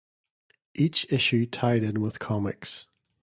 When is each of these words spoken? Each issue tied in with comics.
Each 0.73 1.05
issue 1.13 1.45
tied 1.45 1.83
in 1.83 2.01
with 2.01 2.17
comics. 2.17 2.87